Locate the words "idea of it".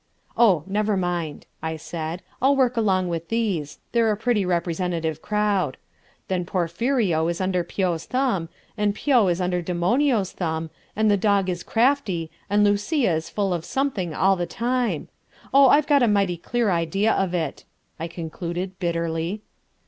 16.71-17.65